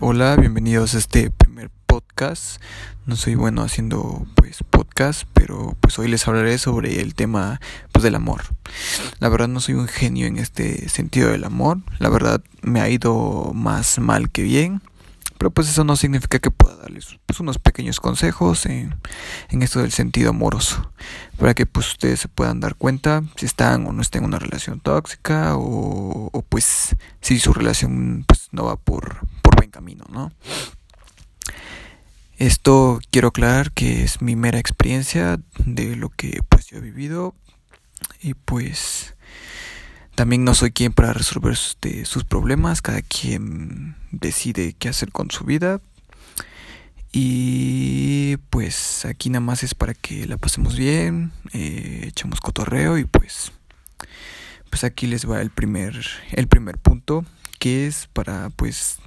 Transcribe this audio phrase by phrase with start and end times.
[0.00, 2.60] hola, bienvenidos a este primer podcast.
[3.06, 7.60] No soy bueno haciendo pues podcast, pero pues hoy les hablaré sobre el tema
[7.92, 8.42] pues del amor.
[9.20, 11.78] La verdad no soy un genio en este sentido del amor.
[11.98, 14.82] La verdad me ha ido más mal que bien.
[15.38, 18.94] Pero pues eso no significa que pueda darles pues, unos pequeños consejos en,
[19.50, 20.90] en, esto del sentido amoroso.
[21.36, 24.38] Para que pues ustedes se puedan dar cuenta si están o no están en una
[24.38, 29.26] relación tóxica o, o pues si su relación pues no va por,
[29.76, 30.32] camino, ¿no?
[32.38, 37.34] Esto quiero aclarar que es mi mera experiencia de lo que pues yo he vivido
[38.22, 39.14] y pues
[40.14, 45.44] también no soy quien para resolver sus problemas, cada quien decide qué hacer con su
[45.44, 45.82] vida.
[47.12, 53.04] Y pues aquí nada más es para que la pasemos bien, eh, echemos cotorreo y
[53.04, 53.52] pues
[54.70, 56.02] pues aquí les va el primer
[56.32, 57.24] el primer punto
[57.58, 58.98] que es para pues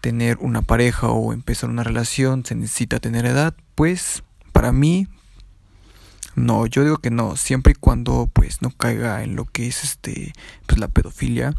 [0.00, 5.08] tener una pareja o empezar una relación se necesita tener edad, pues para mí
[6.38, 9.82] no, yo digo que no, siempre y cuando pues no caiga en lo que es
[9.82, 10.32] este
[10.66, 11.54] pues la pedofilia.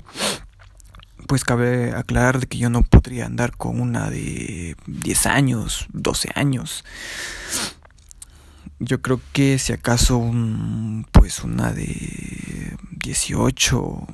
[1.28, 6.30] Pues cabe aclarar de que yo no podría andar con una de 10 años, 12
[6.34, 6.86] años.
[8.80, 14.08] Yo creo que si acaso un pues una de 18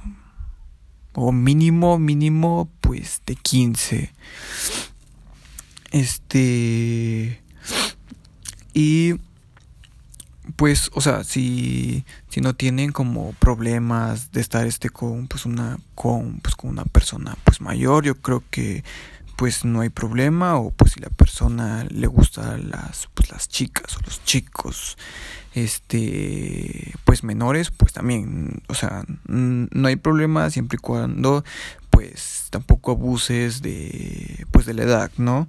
[1.16, 4.12] o mínimo mínimo pues de 15.
[5.92, 7.42] Este
[8.74, 9.16] y
[10.58, 15.80] pues, o sea, si, si no tienen como problemas de estar este con pues una
[15.96, 18.84] con pues con una persona pues mayor, yo creo que
[19.36, 23.98] pues no hay problema o pues si la persona le gusta las pues las chicas
[23.98, 24.98] o los chicos
[25.54, 31.44] este pues menores pues también o sea no hay problema siempre y cuando
[31.90, 35.48] pues tampoco abuses de pues de la edad no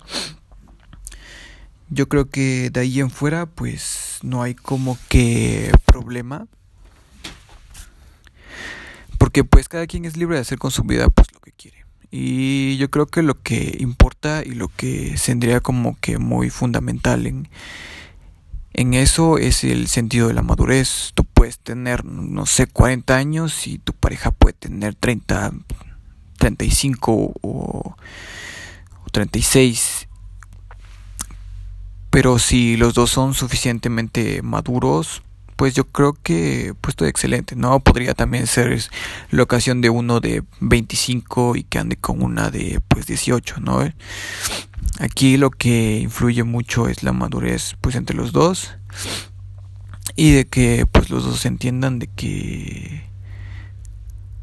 [1.88, 6.46] yo creo que de ahí en fuera pues no hay como que problema.
[9.18, 11.75] Porque pues cada quien es libre de hacer con su vida pues lo que quiere.
[12.10, 17.26] Y yo creo que lo que importa y lo que tendría como que muy fundamental
[17.26, 17.48] en,
[18.72, 21.12] en eso es el sentido de la madurez.
[21.14, 25.52] Tú puedes tener, no sé, 40 años y tu pareja puede tener 30,
[26.38, 27.96] 35 o, o
[29.12, 30.06] 36
[32.16, 35.22] pero si los dos son suficientemente maduros,
[35.56, 37.80] pues yo creo que pues todo excelente, ¿no?
[37.80, 38.78] Podría también ser
[39.30, 43.80] la ocasión de uno de 25 y que ande con una de pues 18, ¿no?
[45.00, 48.76] Aquí lo que influye mucho es la madurez pues entre los dos
[50.14, 53.06] y de que pues los dos entiendan de que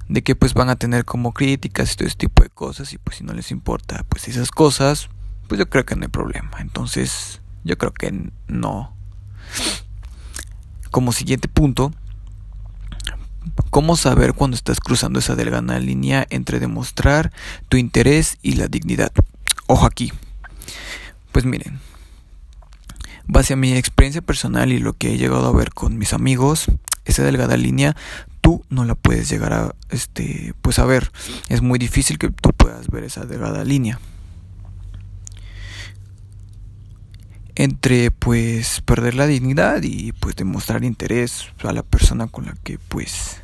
[0.09, 2.97] de que pues van a tener como críticas y todo ese tipo de cosas y
[2.97, 5.09] pues si no les importa pues esas cosas,
[5.47, 6.57] pues yo creo que no hay problema.
[6.59, 8.95] Entonces, yo creo que no.
[10.93, 11.91] Como siguiente punto,
[13.71, 17.31] ¿cómo saber cuando estás cruzando esa delgada línea entre demostrar
[17.67, 19.11] tu interés y la dignidad?
[19.65, 20.13] Ojo aquí.
[21.31, 21.79] Pues miren,
[23.25, 26.65] base a mi experiencia personal y lo que he llegado a ver con mis amigos,
[27.05, 27.95] esa delgada línea
[28.41, 31.11] tú no la puedes llegar a este pues a ver,
[31.49, 33.99] es muy difícil que tú puedas ver esa delgada línea.
[37.55, 42.79] Entre pues perder la dignidad y pues demostrar interés a la persona con la que
[42.79, 43.37] pues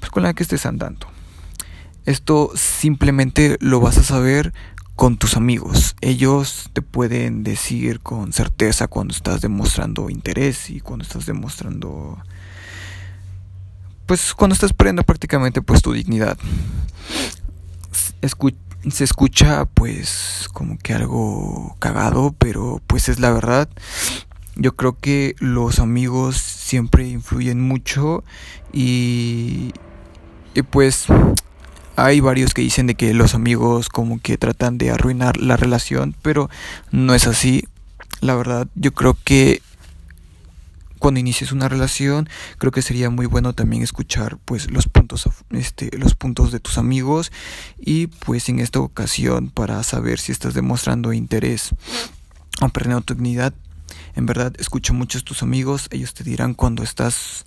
[0.00, 1.06] pues con la que estés andando.
[2.04, 4.52] Esto simplemente lo vas a saber
[4.96, 5.94] con tus amigos.
[6.00, 12.18] Ellos te pueden decir con certeza cuando estás demostrando interés y cuando estás demostrando
[14.06, 16.38] pues cuando estás perdiendo prácticamente pues tu dignidad.
[18.22, 18.56] Escucha
[18.90, 23.68] se escucha pues como que algo cagado, pero pues es la verdad.
[24.56, 28.24] Yo creo que los amigos siempre influyen mucho
[28.72, 29.72] y,
[30.54, 31.06] y pues
[31.96, 36.14] hay varios que dicen de que los amigos como que tratan de arruinar la relación,
[36.22, 36.48] pero
[36.90, 37.64] no es así.
[38.20, 39.62] La verdad, yo creo que
[40.98, 42.28] cuando inicies una relación,
[42.58, 46.78] creo que sería muy bueno también escuchar pues los puntos este los puntos de tus
[46.78, 47.32] amigos
[47.78, 51.70] y pues en esta ocasión para saber si estás demostrando interés
[52.60, 53.54] o perdiendo tu dignidad.
[54.14, 57.46] En verdad, escucha mucho a tus amigos, ellos te dirán cuando estás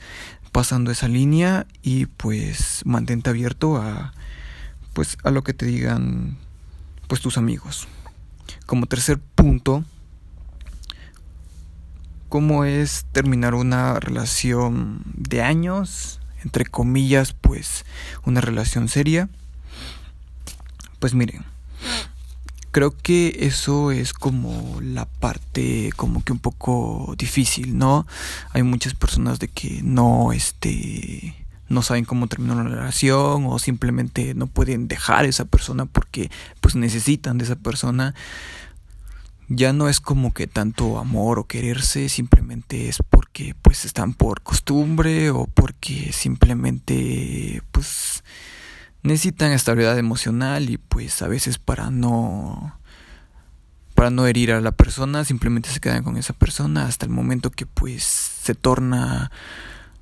[0.51, 4.13] pasando esa línea y pues mantente abierto a
[4.94, 6.38] pues a lo que te digan
[7.07, 7.88] pues tus amigos.
[8.65, 9.83] Como tercer punto,
[12.31, 17.83] cómo es terminar una relación de años, entre comillas, pues
[18.25, 19.28] una relación seria.
[21.00, 21.44] Pues miren,
[22.72, 28.07] creo que eso es como la parte como que un poco difícil, ¿no?
[28.51, 31.36] Hay muchas personas de que no, este,
[31.68, 36.31] no saben cómo terminar una relación o simplemente no pueden dejar a esa persona porque
[36.62, 38.16] pues necesitan de esa persona.
[39.53, 44.39] Ya no es como que tanto amor o quererse, simplemente es porque pues están por
[44.44, 48.24] costumbre o porque simplemente pues
[49.03, 52.80] necesitan estabilidad emocional y pues a veces para no
[53.94, 57.51] para no herir a la persona simplemente se quedan con esa persona hasta el momento
[57.51, 59.31] que pues se torna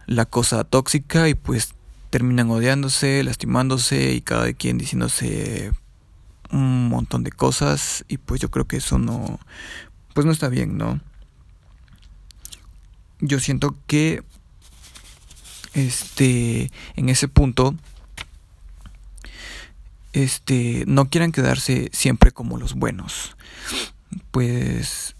[0.06, 1.74] la cosa tóxica y pues
[2.12, 5.72] terminan odiándose, lastimándose y cada quien diciéndose
[6.52, 9.40] un montón de cosas y pues yo creo que eso no
[10.14, 11.00] pues no está bien, ¿no?
[13.20, 14.24] Yo siento que
[15.74, 17.76] este en ese punto
[20.14, 23.36] este, no quieran quedarse siempre como los buenos.
[24.32, 25.16] Pues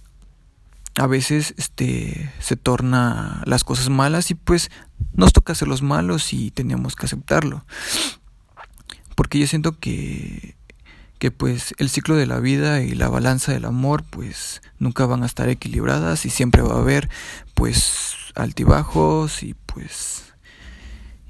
[0.96, 4.72] a veces este se torna las cosas malas y pues
[5.14, 7.66] nos toca ser los malos y tenemos que aceptarlo.
[9.16, 10.56] Porque yo siento que
[11.20, 15.24] que pues el ciclo de la vida y la balanza del amor pues nunca van
[15.24, 17.10] a estar equilibradas y siempre va a haber
[17.54, 20.34] pues altibajos y pues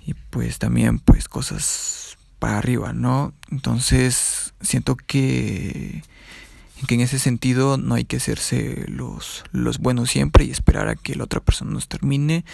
[0.05, 3.33] y pues también pues cosas para arriba, ¿no?
[3.51, 6.03] Entonces siento que,
[6.87, 10.95] que en ese sentido no hay que hacerse los, los buenos siempre y esperar a
[10.95, 12.45] que la otra persona nos termine.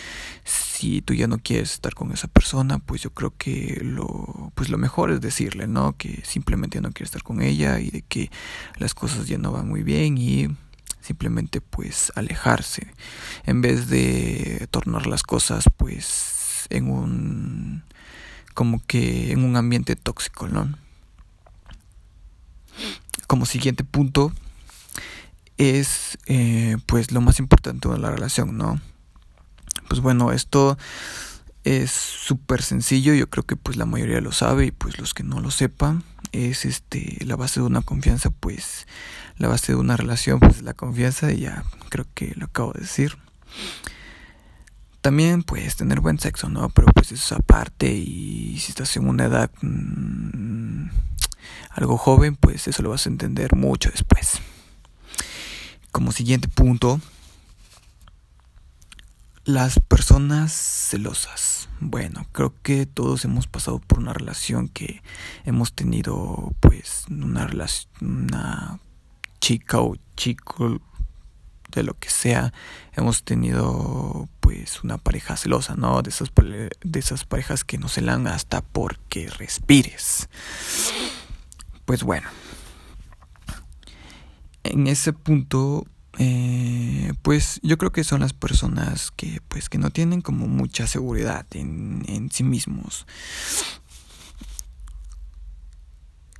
[0.44, 4.70] Si tú ya no quieres estar con esa persona, pues yo creo que lo, pues
[4.70, 5.96] lo mejor es decirle, ¿no?
[5.98, 8.32] Que simplemente no quieres estar con ella y de que
[8.78, 10.48] las cosas ya no van muy bien y
[11.02, 12.92] simplemente pues alejarse
[13.46, 17.84] en vez de tornar las cosas pues en un
[18.56, 20.74] como que en un ambiente tóxico, ¿no?
[23.28, 24.32] Como siguiente punto
[25.58, 28.80] es eh, pues lo más importante de la relación, ¿no?
[29.88, 30.78] Pues bueno, esto
[31.64, 35.24] es súper sencillo, yo creo que pues la mayoría lo sabe y pues los que
[35.24, 38.88] no lo sepan es este la base de una confianza, pues
[39.38, 42.82] la base de una relación pues la confianza y ya creo que lo acabo de
[42.82, 43.18] decir.
[45.02, 46.70] También puedes tener buen sexo, ¿no?
[46.70, 50.88] Pero pues eso es aparte y si estás en una edad mmm,
[51.70, 54.40] algo joven, pues eso lo vas a entender mucho después.
[55.92, 57.00] Como siguiente punto,
[59.46, 61.70] las personas celosas.
[61.80, 65.02] Bueno, creo que todos hemos pasado por una relación que
[65.46, 68.80] hemos tenido, pues, una relación, una
[69.40, 70.82] chica o chico
[71.72, 72.54] de lo que sea,
[72.94, 76.02] hemos tenido pues una pareja celosa, ¿no?
[76.02, 80.30] De esas, de esas parejas que no celan hasta porque respires.
[81.86, 82.28] Pues bueno,
[84.64, 85.86] en ese punto,
[86.18, 90.88] eh, pues yo creo que son las personas que pues que no tienen como mucha
[90.88, 93.06] seguridad en, en sí mismos.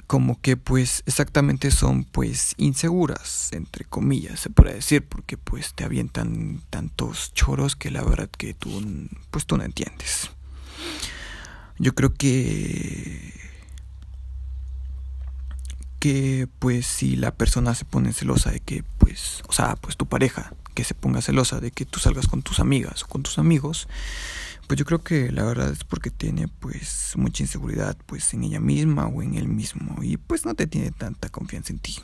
[0.08, 5.84] Como que pues exactamente son pues inseguras entre comillas se puede decir porque pues te
[5.84, 8.82] avientan tantos choros que la verdad que tú
[9.30, 10.32] pues tú no entiendes.
[11.78, 13.34] Yo creo que
[16.06, 20.06] que pues si la persona se pone celosa de que pues o sea pues tu
[20.06, 23.40] pareja que se ponga celosa de que tú salgas con tus amigas o con tus
[23.40, 23.88] amigos
[24.68, 28.60] pues yo creo que la verdad es porque tiene pues mucha inseguridad pues en ella
[28.60, 31.96] misma o en él mismo y pues no te tiene tanta confianza en ti.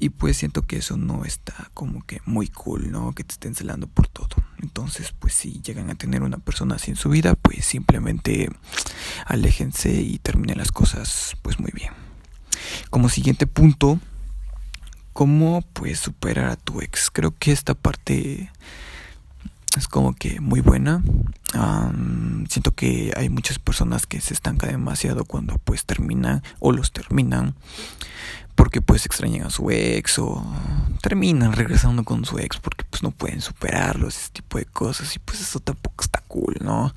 [0.00, 3.12] Y pues siento que eso no está como que muy cool, ¿no?
[3.12, 4.36] Que te estén celando por todo.
[4.60, 8.50] Entonces, pues si llegan a tener una persona así en su vida, pues simplemente
[9.24, 12.03] aléjense y terminen las cosas pues muy bien.
[12.90, 13.98] Como siguiente punto,
[15.12, 17.10] ¿cómo pues superar a tu ex?
[17.10, 18.50] Creo que esta parte
[19.76, 21.02] es como que muy buena.
[22.48, 27.54] siento que hay muchas personas que se estancan demasiado cuando pues terminan o los terminan
[28.54, 30.44] porque pues extrañan a su ex o
[31.02, 35.18] terminan regresando con su ex porque pues no pueden superarlo, ese tipo de cosas y
[35.18, 36.94] pues eso tampoco está cool, ¿no?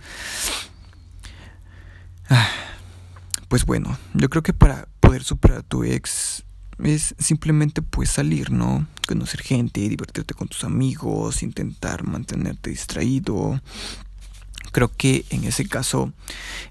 [2.29, 2.47] Ah,
[3.47, 6.43] pues bueno, yo creo que para poder superar a tu ex
[6.83, 8.85] es simplemente pues salir, ¿no?
[9.07, 13.61] Conocer gente, divertirte con tus amigos, intentar mantenerte distraído.
[14.73, 16.11] Creo que en ese caso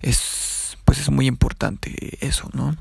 [0.02, 2.76] es pues es muy importante eso, ¿no?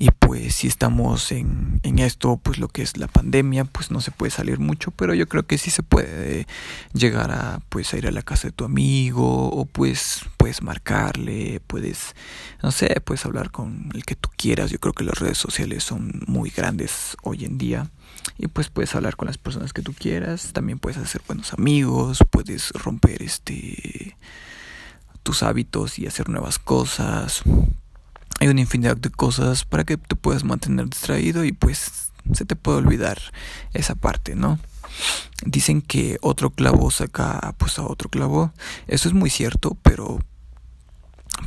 [0.00, 4.00] Y pues si estamos en, en esto pues lo que es la pandemia pues no
[4.00, 6.48] se puede salir mucho pero yo creo que sí se puede
[6.92, 11.60] llegar a pues a ir a la casa de tu amigo o pues puedes marcarle
[11.66, 12.16] puedes
[12.62, 14.70] no sé puedes hablar con el que tú quieras.
[14.70, 17.90] Yo creo que las redes sociales son muy grandes hoy en día
[18.38, 20.52] y pues puedes hablar con las personas que tú quieras.
[20.52, 24.16] También puedes hacer buenos amigos puedes romper este
[25.22, 27.42] tus hábitos y hacer nuevas cosas
[28.40, 32.56] hay una infinidad de cosas para que te puedas mantener distraído y pues se te
[32.56, 33.18] puede olvidar
[33.72, 34.58] esa parte no
[35.44, 38.52] dicen que otro clavo saca pues a otro clavo.
[38.86, 40.18] Eso es muy cierto pero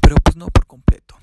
[0.01, 1.15] pero pues no por completo.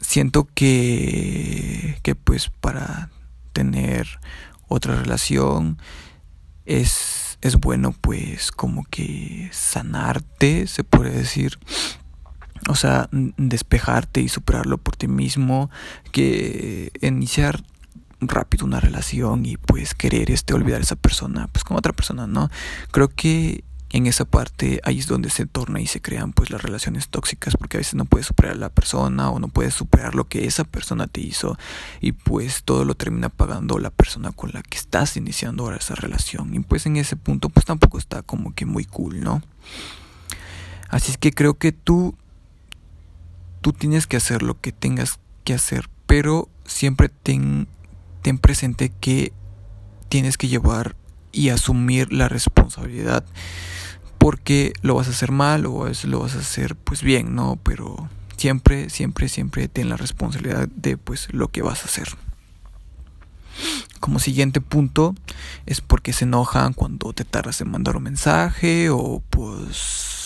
[0.00, 3.10] Siento que que pues para
[3.52, 4.20] tener
[4.68, 5.78] otra relación
[6.64, 11.58] es, es bueno pues como que sanarte, se puede decir.
[12.68, 15.70] O sea, despejarte y superarlo por ti mismo,
[16.12, 17.62] que iniciar
[18.20, 22.26] rápido una relación y pues querer este olvidar a esa persona pues con otra persona,
[22.26, 22.50] ¿no?
[22.90, 26.62] Creo que en esa parte ahí es donde se torna y se crean pues las
[26.62, 30.14] relaciones tóxicas porque a veces no puedes superar a la persona o no puedes superar
[30.14, 31.56] lo que esa persona te hizo
[32.00, 35.94] y pues todo lo termina pagando la persona con la que estás iniciando ahora esa
[35.94, 39.42] relación y pues en ese punto pues tampoco está como que muy cool, ¿no?
[40.90, 42.14] Así es que creo que tú
[43.60, 47.68] tú tienes que hacer lo que tengas que hacer, pero siempre ten,
[48.22, 49.32] ten presente que
[50.08, 50.96] tienes que llevar
[51.32, 53.24] y asumir la responsabilidad
[54.18, 57.58] porque lo vas a hacer mal o lo vas a hacer pues bien, ¿no?
[57.62, 62.08] Pero siempre, siempre, siempre ten la responsabilidad de pues lo que vas a hacer.
[64.00, 65.14] Como siguiente punto
[65.66, 70.17] es porque se enojan cuando te tardas en mandar un mensaje o pues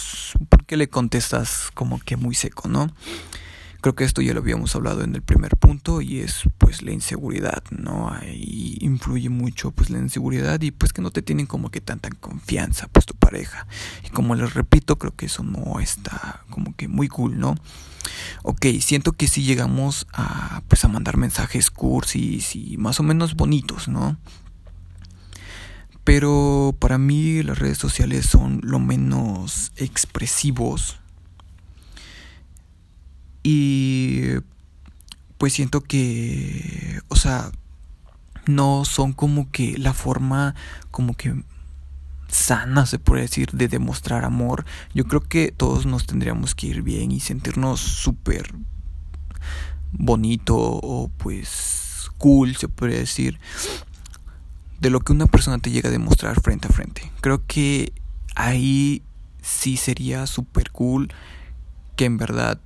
[0.48, 2.88] porque le contestas como que muy seco, ¿no?
[3.82, 6.92] Creo que esto ya lo habíamos hablado en el primer punto y es pues la
[6.92, 8.10] inseguridad, ¿no?
[8.14, 12.08] Ahí influye mucho pues la inseguridad y pues que no te tienen como que tanta
[12.10, 13.66] confianza pues tu pareja.
[14.06, 17.56] Y como les repito, creo que eso no está como que muy cool, ¿no?
[18.44, 23.34] Ok, siento que si llegamos a pues a mandar mensajes cursis y más o menos
[23.34, 24.16] bonitos, ¿no?
[26.04, 30.99] Pero para mí las redes sociales son lo menos expresivos
[33.42, 34.23] y
[35.38, 37.50] pues siento que, o sea,
[38.47, 40.54] no son como que la forma
[40.90, 41.42] como que
[42.28, 44.64] sana, se puede decir, de demostrar amor.
[44.94, 48.54] Yo creo que todos nos tendríamos que ir bien y sentirnos súper
[49.90, 53.40] bonito o pues cool, se puede decir,
[54.82, 57.12] de lo que una persona te llega a demostrar frente a frente.
[57.20, 57.92] Creo que
[58.34, 59.04] ahí
[59.40, 61.12] sí sería súper cool
[61.94, 62.60] que en verdad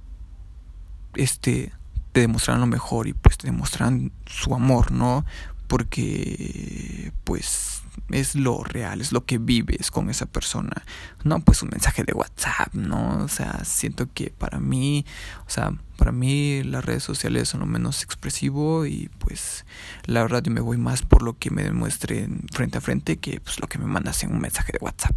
[1.15, 1.75] este,
[2.13, 5.27] te demostrarán lo mejor y pues te demostrarán su amor, ¿no?
[5.67, 10.85] Porque pues es lo real, es lo que vives con esa persona.
[11.25, 13.25] No pues un mensaje de WhatsApp, ¿no?
[13.25, 15.05] O sea, siento que para mí,
[15.47, 19.65] o sea, para mí las redes sociales son lo menos expresivo y pues
[20.05, 23.41] la verdad yo me voy más por lo que me demuestren frente a frente que
[23.41, 25.17] pues lo que me mandas en un mensaje de WhatsApp.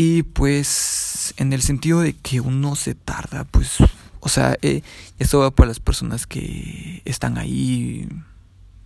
[0.00, 3.78] Y pues en el sentido de que uno se tarda, pues,
[4.20, 4.82] o sea, eh,
[5.18, 8.08] eso va para las personas que están ahí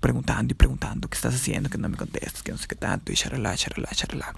[0.02, 3.12] preguntando y preguntando qué estás haciendo, que no me contestas, que no sé qué tanto,
[3.12, 4.35] y charalá, charalá, charalá.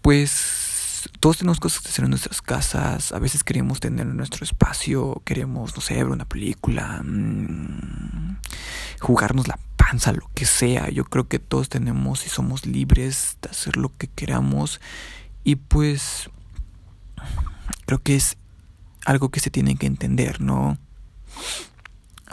[0.00, 5.20] Pues todos tenemos cosas que hacer en nuestras casas, a veces queremos tener nuestro espacio,
[5.24, 8.36] queremos, no sé, ver una película, mmm,
[9.00, 10.88] jugarnos la panza, lo que sea.
[10.90, 14.80] Yo creo que todos tenemos y somos libres de hacer lo que queramos
[15.44, 16.30] y pues
[17.84, 18.36] creo que es
[19.04, 20.78] algo que se tiene que entender, ¿no?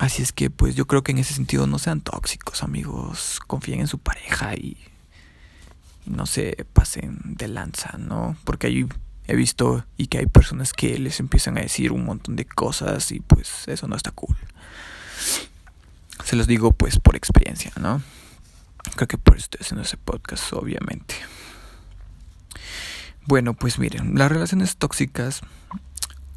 [0.04, 3.40] Así es que pues yo creo que en ese sentido no sean tóxicos, amigos.
[3.48, 4.76] Confíen en su pareja y
[6.06, 8.36] no se pasen de lanza, ¿no?
[8.44, 8.86] Porque ahí
[9.28, 13.14] he visto y que hay personas que les empiezan a decir un montón de cosas
[13.14, 14.36] y pues eso no está cool.
[16.26, 18.02] Se los digo pues por experiencia, ¿no?
[18.98, 21.16] Creo que por eso estoy haciendo ese podcast, obviamente.
[23.26, 25.44] Bueno, pues miren, las relaciones tóxicas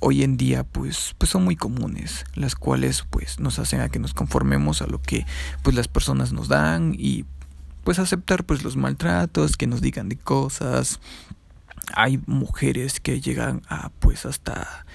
[0.06, 3.98] hoy en día pues, pues son muy comunes, las cuales pues nos hacen a que
[3.98, 5.26] nos conformemos a lo que
[5.64, 7.24] pues las personas nos dan y
[7.82, 11.00] pues aceptar pues los maltratos, que nos digan de cosas.
[11.92, 14.86] Hay mujeres que llegan a pues hasta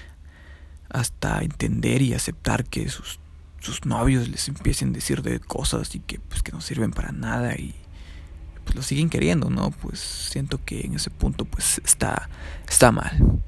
[0.88, 3.20] hasta entender y aceptar que sus
[3.60, 7.12] sus novios les empiecen a decir de cosas y que pues que no sirven para
[7.12, 7.76] nada y
[8.64, 9.72] pues lo siguen queriendo, ¿no?
[9.72, 12.30] Pues siento que en ese punto pues está,
[12.66, 13.42] está mal.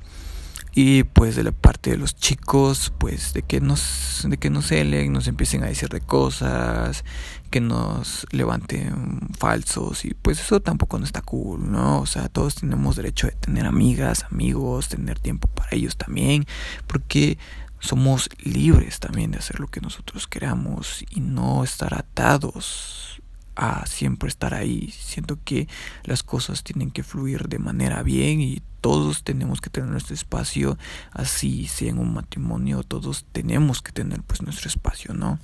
[0.75, 4.67] Y pues de la parte de los chicos, pues de que nos, de que nos
[4.67, 7.05] celen, nos empiecen a decir de cosas,
[7.51, 11.99] que nos levanten falsos y pues eso tampoco no está cool, ¿no?
[11.99, 16.47] O sea, todos tenemos derecho de tener amigas, amigos, tener tiempo para ellos también,
[16.87, 17.37] porque
[17.79, 23.21] somos libres también de hacer lo que nosotros queramos y no estar atados
[23.55, 24.91] a siempre estar ahí.
[24.91, 25.67] Siento que
[26.03, 30.77] las cosas tienen que fluir de manera bien y todos tenemos que tener nuestro espacio,
[31.11, 35.39] así sea en un matrimonio, todos tenemos que tener pues nuestro espacio, ¿no?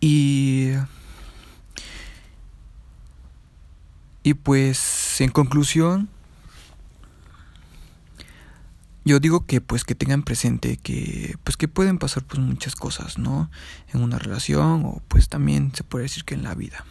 [0.00, 0.72] Y.
[4.24, 6.08] Y pues, en conclusión,
[9.04, 13.18] yo digo que pues que tengan presente que pues que pueden pasar pues muchas cosas,
[13.18, 13.50] ¿no?
[13.92, 16.84] En una relación o pues también se puede decir que en la vida.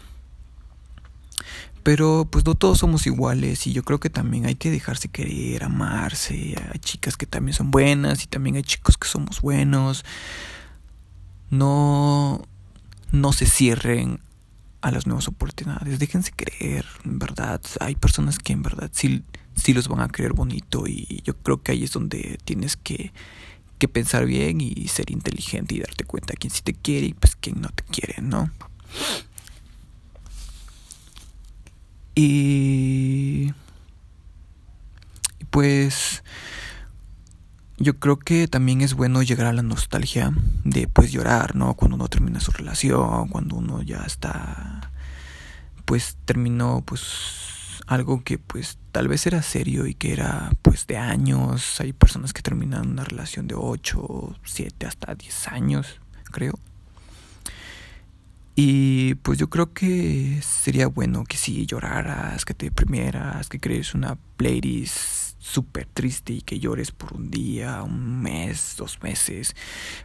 [1.84, 5.64] Pero pues no todos somos iguales y yo creo que también hay que dejarse querer,
[5.64, 6.56] amarse.
[6.72, 10.06] Hay chicas que también son buenas y también hay chicos que somos buenos.
[11.50, 12.44] No
[13.12, 14.20] no se cierren
[14.82, 19.24] a las nuevas oportunidades, déjense creer, en verdad, hay personas que en verdad sí,
[19.56, 23.12] sí los van a creer bonito y yo creo que ahí es donde tienes que,
[23.78, 27.36] que pensar bien y ser inteligente y darte cuenta quién sí te quiere y pues
[27.36, 28.52] quién no te quiere, ¿no?
[32.14, 33.54] Y
[35.50, 36.24] pues
[37.78, 40.32] yo creo que también es bueno llegar a la nostalgia
[40.64, 41.74] de pues llorar, ¿no?
[41.74, 44.92] Cuando uno termina su relación, cuando uno ya está
[45.86, 47.41] pues terminó pues
[47.88, 51.80] algo que pues tal vez era serio y que era pues de años.
[51.80, 56.00] Hay personas que terminan una relación de 8, 7 hasta 10 años,
[56.32, 56.58] creo.
[58.56, 63.94] Y pues yo creo que sería bueno que si lloraras, que te deprimieras, que crees
[63.94, 69.56] una playlist súper triste y que llores por un día, un mes, dos meses.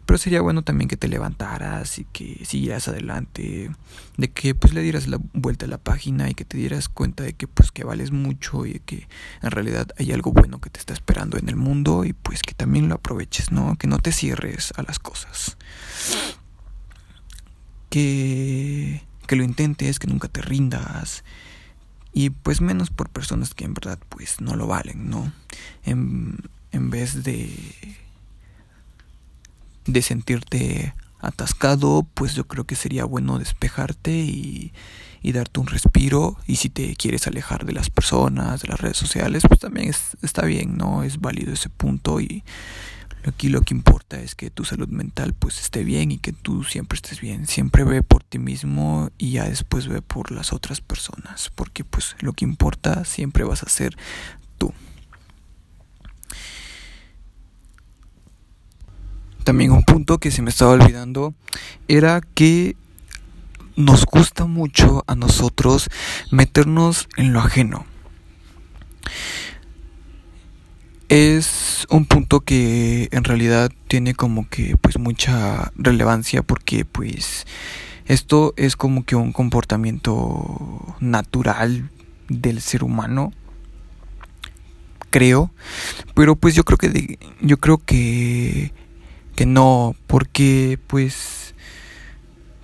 [0.06, 3.70] Pero sería bueno también que te levantaras y que siguieras adelante,
[4.16, 7.22] de que pues le dieras la vuelta a la página y que te dieras cuenta
[7.22, 9.08] de que pues que vales mucho y que
[9.42, 12.54] en realidad hay algo bueno que te está esperando en el mundo y pues que
[12.54, 13.76] también lo aproveches, ¿no?
[13.76, 15.58] Que no te cierres a las cosas.
[17.90, 21.24] Que que lo intentes, que nunca te rindas
[22.16, 25.30] y pues menos por personas que en verdad pues no lo valen, ¿no?
[25.84, 26.38] En,
[26.72, 27.54] en vez de
[29.84, 34.72] de sentirte atascado, pues yo creo que sería bueno despejarte y,
[35.20, 36.38] y, darte un respiro.
[36.46, 40.46] Y si te quieres alejar de las personas, de las redes sociales, pues también está
[40.46, 41.02] bien, ¿no?
[41.02, 42.44] Es válido ese punto y,
[43.26, 46.62] Aquí lo que importa es que tu salud mental pues esté bien y que tú
[46.62, 47.48] siempre estés bien.
[47.48, 51.50] Siempre ve por ti mismo y ya después ve por las otras personas.
[51.56, 53.96] Porque pues lo que importa siempre vas a ser
[54.58, 54.72] tú.
[59.42, 61.34] También un punto que se me estaba olvidando
[61.88, 62.76] era que
[63.74, 65.88] nos gusta mucho a nosotros
[66.30, 67.86] meternos en lo ajeno
[71.08, 77.46] es un punto que en realidad tiene como que pues mucha relevancia porque pues
[78.06, 81.90] esto es como que un comportamiento natural
[82.28, 83.32] del ser humano
[85.10, 85.50] creo.
[86.14, 88.72] Pero pues yo creo que yo creo que
[89.34, 91.54] que no porque pues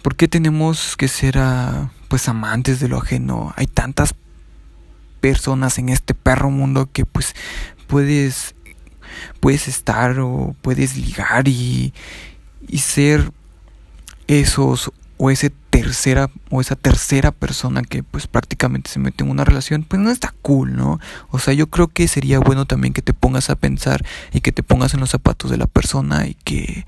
[0.03, 1.39] porque tenemos que ser
[2.09, 4.15] pues amantes de lo ajeno hay tantas
[5.21, 7.35] personas en este perro mundo que pues
[7.93, 8.55] puedes,
[9.39, 11.93] puedes estar o puedes ligar y,
[12.67, 13.31] y ser
[14.29, 19.45] esos o ese tercera o esa tercera persona que pues prácticamente se mete en una
[19.45, 21.01] relación, pues no está cool, ¿no?
[21.29, 24.03] O sea, yo creo que sería bueno también que te pongas a pensar
[24.33, 26.87] y que te pongas en los zapatos de la persona y que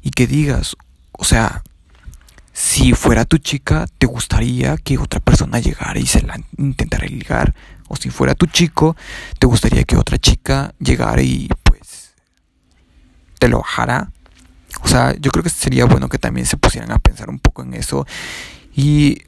[0.00, 0.76] y que digas,
[1.10, 1.64] o sea,
[2.52, 7.52] si fuera tu chica, ¿te gustaría que otra persona llegara y se la intentara ligar?
[7.92, 8.96] O si fuera tu chico,
[9.40, 12.14] ¿te gustaría que otra chica llegara y pues
[13.40, 14.12] te lo bajara?
[14.84, 17.64] O sea, yo creo que sería bueno que también se pusieran a pensar un poco
[17.64, 18.06] en eso
[18.76, 19.18] y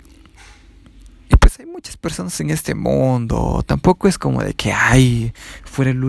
[1.37, 3.63] pues hay muchas personas en este mundo.
[3.67, 5.33] Tampoco es como de que, ay,
[5.65, 6.05] fuera el,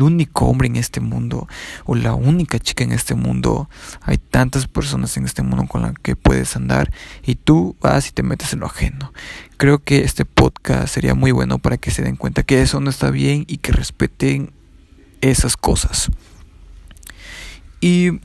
[0.00, 1.46] único hombre en este mundo
[1.84, 3.68] o la única chica en este mundo.
[4.02, 6.92] Hay tantas personas en este mundo con las que puedes andar
[7.24, 9.12] y tú vas y te metes en lo ajeno.
[9.56, 12.90] Creo que este podcast sería muy bueno para que se den cuenta que eso no
[12.90, 14.52] está bien y que respeten
[15.20, 16.10] esas cosas.
[17.80, 18.20] Y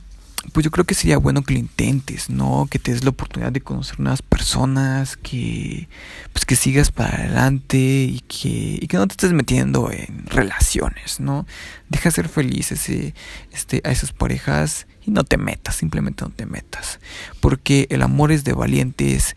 [0.52, 2.68] pues yo creo que sería bueno que lo intentes, ¿no?
[2.70, 5.88] Que te des la oportunidad de conocer nuevas personas, que
[6.32, 11.20] pues que sigas para adelante y que, y que no te estés metiendo en relaciones,
[11.20, 11.46] ¿no?
[11.88, 13.14] Deja ser feliz ese,
[13.52, 17.00] este, a esas parejas y no te metas, simplemente no te metas.
[17.40, 19.36] Porque el amor es de valientes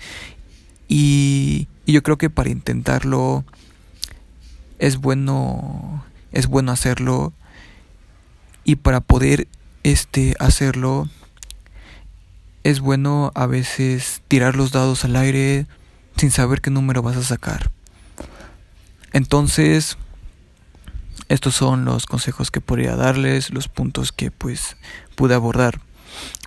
[0.88, 3.46] y, y yo creo que para intentarlo
[4.80, 7.34] es bueno, es bueno hacerlo
[8.64, 9.48] y para poder
[9.92, 11.08] este hacerlo
[12.64, 15.66] es bueno a veces tirar los dados al aire
[16.18, 17.72] sin saber qué número vas a sacar.
[19.14, 19.98] Entonces,
[21.30, 24.76] estos son los consejos que podría darles, los puntos que pues
[25.16, 25.80] pude abordar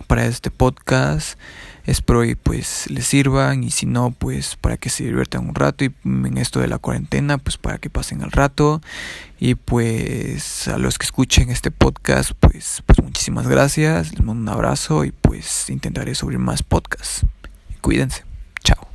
[0.07, 1.39] para este podcast.
[1.87, 5.85] Espero y pues les sirvan y si no pues para que se diviertan un rato
[5.85, 8.81] y en esto de la cuarentena pues para que pasen el rato
[9.41, 14.49] y pues a los que escuchen este podcast pues pues muchísimas gracias, les mando un
[14.49, 17.25] abrazo y pues intentaré subir más podcasts.
[17.81, 18.25] Cuídense.
[18.63, 18.90] Chao.